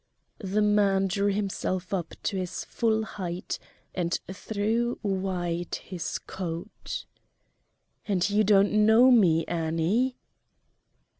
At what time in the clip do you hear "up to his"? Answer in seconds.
1.93-2.65